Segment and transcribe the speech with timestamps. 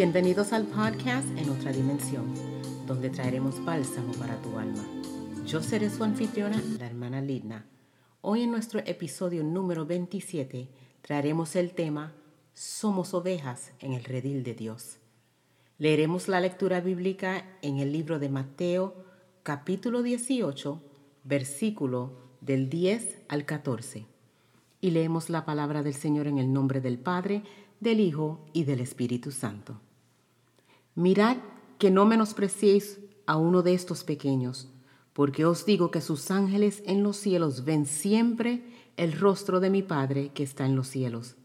[0.00, 2.32] Bienvenidos al podcast En otra dimensión,
[2.86, 4.82] donde traeremos bálsamo para tu alma.
[5.44, 7.66] Yo seré su anfitriona, la hermana Lidna.
[8.22, 10.70] Hoy en nuestro episodio número 27
[11.02, 12.14] traeremos el tema
[12.54, 14.96] Somos ovejas en el redil de Dios.
[15.76, 19.04] Leeremos la lectura bíblica en el libro de Mateo,
[19.42, 20.80] capítulo 18,
[21.24, 24.06] versículo del 10 al 14.
[24.80, 27.42] Y leemos la palabra del Señor en el nombre del Padre,
[27.80, 29.78] del Hijo y del Espíritu Santo.
[30.94, 31.36] Mirad
[31.78, 34.68] que no menospreciéis a uno de estos pequeños,
[35.12, 38.64] porque os digo que sus ángeles en los cielos ven siempre
[38.96, 41.36] el rostro de mi Padre que está en los cielos,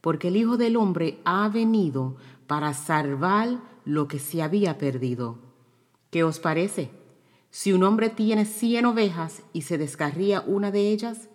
[0.00, 5.38] porque el Hijo del Hombre ha venido para salvar lo que se había perdido.
[6.10, 6.90] ¿Qué os parece?
[7.50, 11.28] Si un hombre tiene cien ovejas y se descarría una de ellas,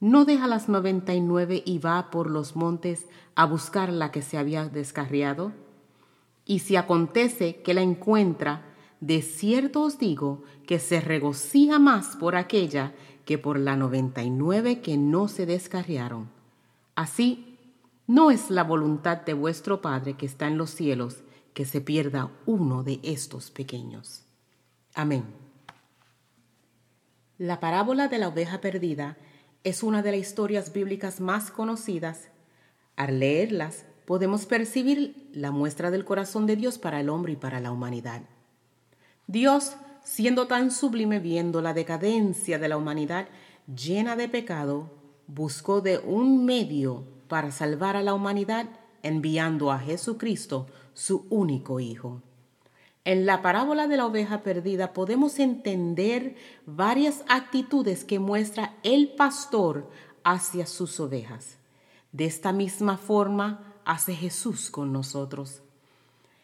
[0.00, 4.22] ¿no deja las noventa y nueve y va por los montes a buscar la que
[4.22, 5.52] se había descarriado?
[6.46, 8.62] Y si acontece que la encuentra,
[9.00, 12.94] de cierto os digo que se regocija más por aquella
[13.26, 16.30] que por la noventa y nueve que no se descarriaron.
[16.94, 17.58] Así,
[18.06, 22.30] no es la voluntad de vuestro Padre que está en los cielos que se pierda
[22.46, 24.22] uno de estos pequeños.
[24.94, 25.24] Amén.
[27.38, 29.18] La parábola de la oveja perdida
[29.64, 32.28] es una de las historias bíblicas más conocidas.
[32.94, 37.60] Al leerlas, podemos percibir la muestra del corazón de Dios para el hombre y para
[37.60, 38.22] la humanidad.
[39.26, 43.28] Dios, siendo tan sublime viendo la decadencia de la humanidad
[43.66, 44.90] llena de pecado,
[45.26, 48.66] buscó de un medio para salvar a la humanidad
[49.02, 52.22] enviando a Jesucristo, su único Hijo.
[53.04, 59.88] En la parábola de la oveja perdida podemos entender varias actitudes que muestra el pastor
[60.24, 61.58] hacia sus ovejas.
[62.10, 65.62] De esta misma forma hace Jesús con nosotros.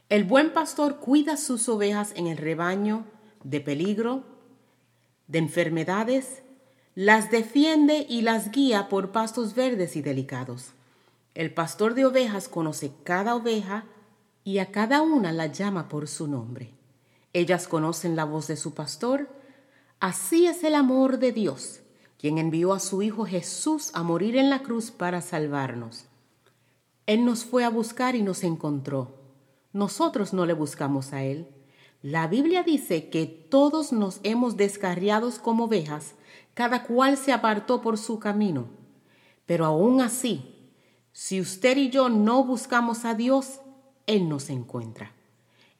[0.08, 3.04] El buen pastor cuida sus ovejas en el rebaño
[3.44, 4.22] de peligro,
[5.26, 6.42] de enfermedades,
[6.94, 10.70] las defiende y las guía por pastos verdes y delicados.
[11.34, 13.84] El pastor de ovejas conoce cada oveja
[14.44, 16.70] y a cada una la llama por su nombre.
[17.32, 19.28] Ellas conocen la voz de su pastor.
[19.98, 21.80] Así es el amor de Dios,
[22.18, 26.04] quien envió a su Hijo Jesús a morir en la cruz para salvarnos.
[27.06, 29.18] Él nos fue a buscar y nos encontró.
[29.72, 31.48] Nosotros no le buscamos a Él.
[32.02, 36.14] La Biblia dice que todos nos hemos descarriados como ovejas,
[36.54, 38.66] cada cual se apartó por su camino.
[39.46, 40.70] Pero aún así,
[41.12, 43.60] si usted y yo no buscamos a Dios,
[44.06, 45.12] Él nos encuentra.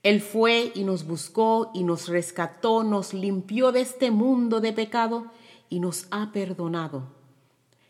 [0.02, 5.26] Él fue y nos buscó y nos rescató, nos limpió de este mundo de pecado
[5.68, 7.04] y nos ha perdonado.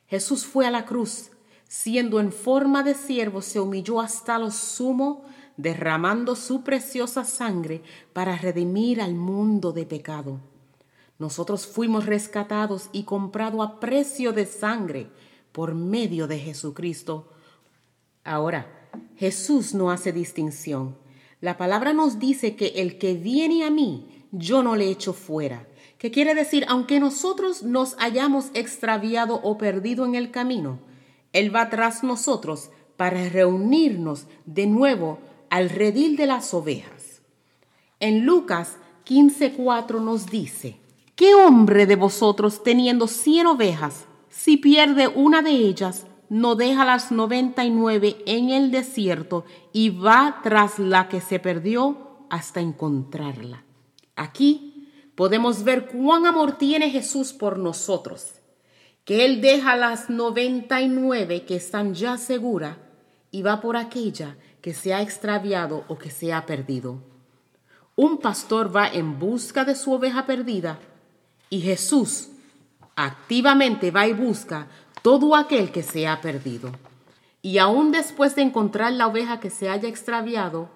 [0.06, 1.30] Jesús fue a la cruz
[1.72, 5.24] siendo en forma de siervo, se humilló hasta lo sumo,
[5.56, 7.80] derramando su preciosa sangre
[8.12, 10.38] para redimir al mundo de pecado.
[11.18, 15.06] Nosotros fuimos rescatados y comprados a precio de sangre
[15.50, 17.30] por medio de Jesucristo.
[18.22, 20.94] Ahora, Jesús no hace distinción.
[21.40, 25.66] La palabra nos dice que el que viene a mí, yo no le echo fuera.
[25.96, 26.66] ¿Qué quiere decir?
[26.68, 30.91] Aunque nosotros nos hayamos extraviado o perdido en el camino,
[31.32, 35.18] él va tras nosotros para reunirnos de nuevo
[35.50, 37.22] al redil de las ovejas.
[38.00, 38.76] En Lucas
[39.06, 40.78] 15:4 nos dice,
[41.16, 47.12] ¿qué hombre de vosotros teniendo cien ovejas, si pierde una de ellas, no deja las
[47.12, 53.64] noventa y nueve en el desierto y va tras la que se perdió hasta encontrarla?
[54.16, 58.41] Aquí podemos ver cuán amor tiene Jesús por nosotros
[59.04, 62.76] que Él deja las 99 que están ya seguras
[63.30, 67.02] y va por aquella que se ha extraviado o que se ha perdido.
[67.96, 70.78] Un pastor va en busca de su oveja perdida
[71.50, 72.28] y Jesús
[72.94, 74.68] activamente va y busca
[75.02, 76.70] todo aquel que se ha perdido.
[77.42, 80.70] Y aún después de encontrar la oveja que se haya extraviado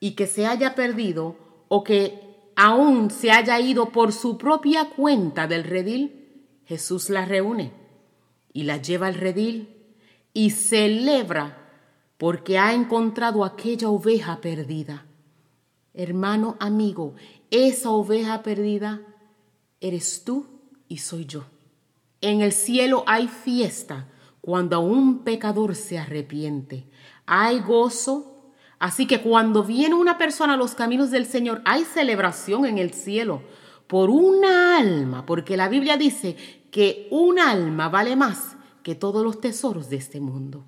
[0.00, 1.36] y que se haya perdido
[1.68, 6.17] o que aún se haya ido por su propia cuenta del redil,
[6.68, 7.72] Jesús la reúne
[8.52, 9.74] y la lleva al redil
[10.34, 11.66] y celebra
[12.18, 15.06] porque ha encontrado aquella oveja perdida.
[15.94, 17.14] Hermano, amigo,
[17.50, 19.00] esa oveja perdida
[19.80, 20.46] eres tú
[20.88, 21.46] y soy yo.
[22.20, 24.08] En el cielo hay fiesta
[24.42, 26.86] cuando un pecador se arrepiente.
[27.24, 28.52] Hay gozo.
[28.78, 32.92] Así que cuando viene una persona a los caminos del Señor, hay celebración en el
[32.92, 33.40] cielo
[33.88, 36.36] por una alma, porque la Biblia dice
[36.70, 40.64] que un alma vale más que todos los tesoros de este mundo.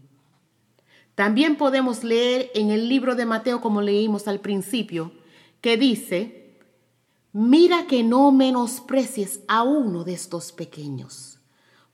[1.15, 5.13] También podemos leer en el libro de Mateo, como leímos al principio,
[5.61, 6.57] que dice,
[7.33, 11.40] mira que no menosprecies a uno de estos pequeños,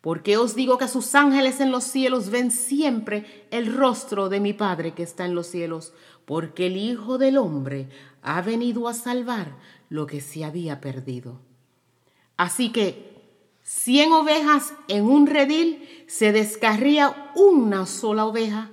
[0.06, 4.52] porque os digo que sus ángeles en los cielos ven siempre el rostro de mi
[4.52, 5.94] Padre que está en los cielos,
[6.24, 7.88] porque el Hijo del Hombre
[8.22, 9.56] ha venido a salvar
[9.88, 11.40] lo que se había perdido.
[12.36, 13.20] Así que
[13.64, 18.70] cien ovejas en un redil se descarría una sola oveja.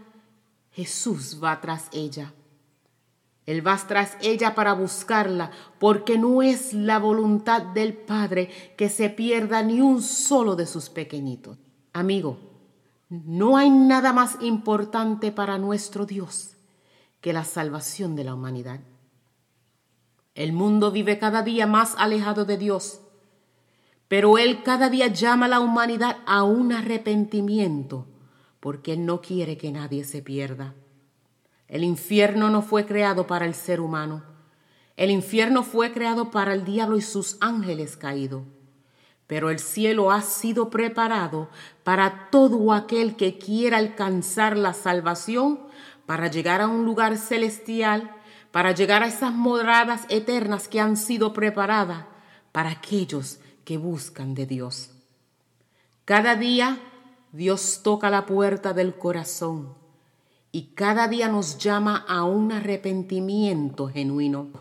[0.72, 2.32] Jesús va tras ella.
[3.46, 9.10] Él va tras ella para buscarla, porque no es la voluntad del Padre que se
[9.10, 11.58] pierda ni un solo de sus pequeñitos.
[11.92, 12.38] Amigo,
[13.10, 16.56] no hay nada más importante para nuestro Dios
[17.22, 18.80] que la salvación de la humanidad.
[20.36, 23.02] El mundo vive cada día más alejado de Dios
[24.14, 28.06] pero Él cada día llama a la humanidad a un arrepentimiento,
[28.60, 30.76] porque Él no quiere que nadie se pierda.
[31.74, 34.22] El infierno no fue creado para el ser humano.
[34.96, 38.44] El infierno fue creado para el diablo y sus ángeles caídos.
[39.26, 41.50] Pero el cielo ha sido preparado
[41.84, 45.62] para todo aquel que quiera alcanzar la salvación,
[46.06, 48.18] para llegar a un lugar celestial,
[48.52, 52.06] para llegar a esas moradas eternas que han sido preparadas
[52.52, 54.92] para aquellos que buscan de Dios.
[56.06, 56.78] Cada día
[57.32, 59.82] Dios toca la puerta del corazón
[60.56, 64.52] y cada día nos llama a un arrepentimiento genuino.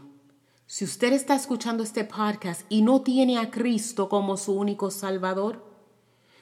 [0.66, 5.62] Si usted está escuchando este podcast y no tiene a Cristo como su único Salvador,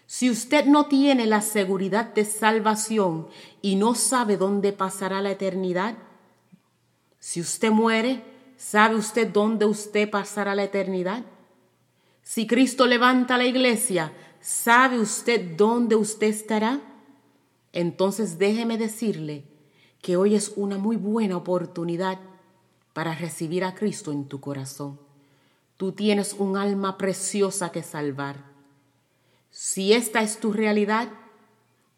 [0.07, 3.27] si usted no tiene la seguridad de salvación
[3.61, 5.99] y no sabe dónde pasará la eternidad,
[7.19, 8.23] si usted muere,
[8.57, 11.25] ¿sabe usted dónde usted pasará la eternidad?
[12.23, 16.90] Si Cristo levanta la iglesia, ¿sabe usted dónde usted estará?
[17.73, 19.45] Entonces déjeme decirle
[20.03, 22.19] que hoy es una muy buena oportunidad
[22.93, 24.99] para recibir a Cristo en tu corazón.
[25.77, 28.45] Tú tienes un alma preciosa que salvar.
[29.51, 31.09] Si esta es tu realidad,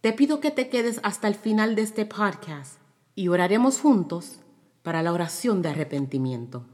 [0.01, 2.79] te pido que te quedes hasta el final de este podcast
[3.15, 4.39] y oraremos juntos
[4.83, 6.65] para la oración de arrepentimiento.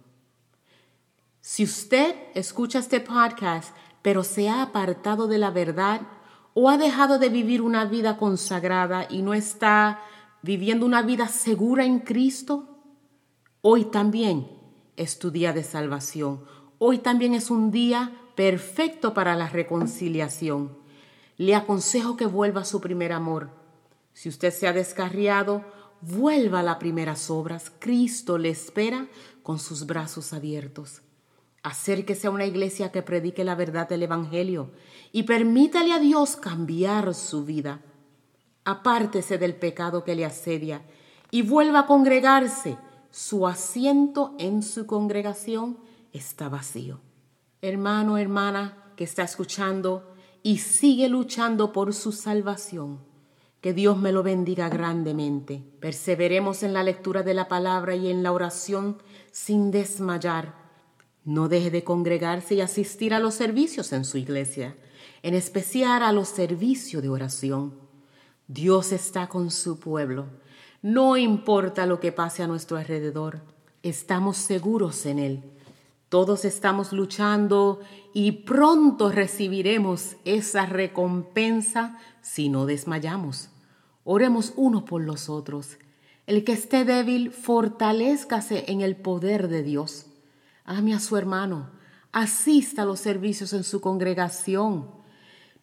[1.40, 6.02] Si usted escucha este podcast, pero se ha apartado de la verdad
[6.54, 10.00] o ha dejado de vivir una vida consagrada y no está
[10.42, 12.78] viviendo una vida segura en Cristo,
[13.60, 14.48] hoy también
[14.96, 16.44] es tu día de salvación.
[16.78, 20.76] Hoy también es un día perfecto para la reconciliación.
[21.36, 23.50] Le aconsejo que vuelva a su primer amor.
[24.12, 25.64] Si usted se ha descarriado,
[26.00, 27.72] vuelva a las primeras obras.
[27.78, 29.06] Cristo le espera
[29.42, 31.02] con sus brazos abiertos.
[31.68, 34.70] Acérquese a una iglesia que predique la verdad del Evangelio
[35.12, 37.82] y permítale a Dios cambiar su vida.
[38.64, 40.80] Apártese del pecado que le asedia
[41.30, 42.78] y vuelva a congregarse.
[43.10, 45.78] Su asiento en su congregación
[46.10, 47.00] está vacío.
[47.60, 53.00] Hermano, hermana que está escuchando y sigue luchando por su salvación.
[53.60, 55.62] Que Dios me lo bendiga grandemente.
[55.80, 60.67] Perseveremos en la lectura de la palabra y en la oración sin desmayar
[61.28, 64.75] no deje de congregarse y asistir a los servicios en su iglesia,
[65.23, 67.75] en especial a los servicios de oración.
[68.47, 70.28] Dios está con su pueblo.
[70.80, 73.42] No importa lo que pase a nuestro alrededor,
[73.82, 75.42] estamos seguros en Él.
[76.08, 77.80] Todos estamos luchando
[78.14, 83.50] y pronto recibiremos esa recompensa si no desmayamos.
[84.02, 85.76] Oremos uno por los otros.
[86.26, 90.07] El que esté débil, fortalezcase en el poder de Dios.
[90.68, 91.70] Ame a su hermano,
[92.12, 94.90] asista a los servicios en su congregación.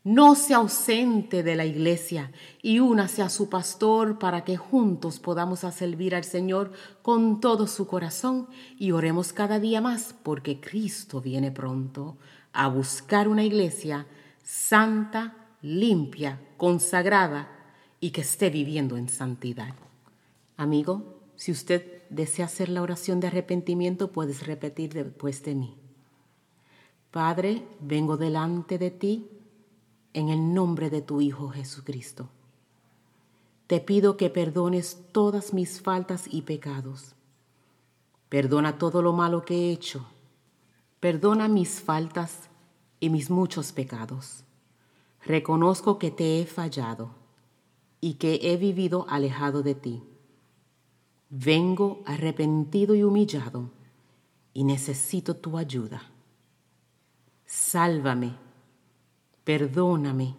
[0.03, 2.31] No se ausente de la iglesia
[2.63, 6.71] y únase a su pastor para que juntos podamos servir al Señor
[7.03, 8.47] con todo su corazón
[8.79, 12.17] y oremos cada día más porque Cristo viene pronto
[12.51, 14.07] a buscar una iglesia
[14.43, 17.47] santa, limpia, consagrada
[17.99, 19.75] y que esté viviendo en santidad.
[20.57, 25.77] Amigo, si usted desea hacer la oración de arrepentimiento, puedes repetir después de mí.
[27.11, 29.29] Padre, vengo delante de ti
[30.13, 32.29] en el nombre de tu Hijo Jesucristo.
[33.67, 37.15] Te pido que perdones todas mis faltas y pecados.
[38.29, 40.05] Perdona todo lo malo que he hecho.
[40.99, 42.49] Perdona mis faltas
[42.99, 44.43] y mis muchos pecados.
[45.23, 47.11] Reconozco que te he fallado
[48.01, 50.03] y que he vivido alejado de ti
[51.37, 53.69] Vengo arrepentido y humillado
[54.53, 56.01] y necesito tu ayuda.
[57.45, 58.37] Sálvame,
[59.43, 60.37] perdóname,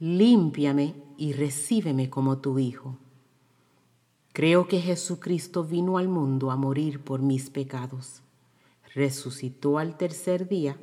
[0.00, 2.98] límpiame y recíbeme como tu Hijo.
[4.32, 8.22] Creo que Jesucristo vino al mundo a morir por mis pecados,
[8.96, 10.80] resucitó al tercer día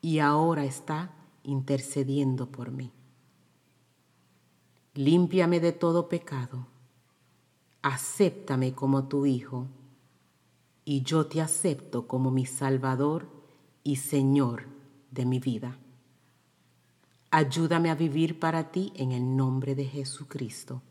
[0.00, 1.14] y ahora está
[1.44, 2.90] intercediendo por mí.
[4.94, 6.66] Límpiame de todo pecado,
[7.86, 9.68] acéptame como tu Hijo,
[10.84, 13.28] y yo te acepto como mi Salvador
[13.84, 14.64] y Señor
[15.12, 15.78] de mi vida.
[17.30, 20.82] Ayúdame a vivir para ti en el nombre de Jesucristo.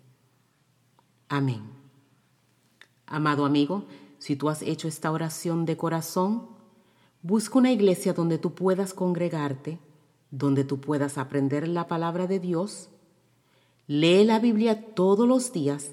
[1.27, 1.63] Amén.
[3.07, 3.83] Amado amigo,
[4.17, 6.47] si tú has hecho esta oración de corazón,
[7.21, 9.79] busca una iglesia donde tú puedas congregarte,
[10.31, 12.87] donde tú puedas aprender la palabra de Dios,
[13.85, 15.91] lee la Biblia todos los días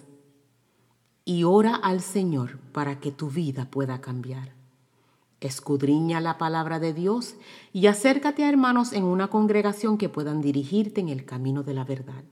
[1.24, 4.52] y ora al Señor para que tu vida pueda cambiar.
[5.40, 7.34] Escudriña la palabra de Dios
[7.72, 11.84] y acércate a hermanos en una congregación que puedan dirigirte en el camino de la
[11.84, 12.22] verdad.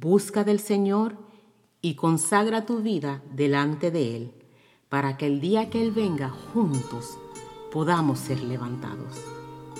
[0.00, 1.16] Busca del Señor
[1.80, 4.32] y consagra tu vida delante de Él,
[4.88, 7.18] para que el día que Él venga juntos
[7.72, 9.20] podamos ser levantados.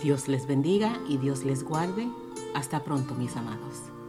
[0.02, 2.08] Dios les bendiga y Dios les guarde.
[2.54, 4.01] Hasta pronto, mis amados.